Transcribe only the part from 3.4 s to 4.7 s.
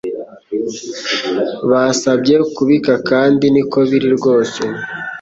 niko biri rwose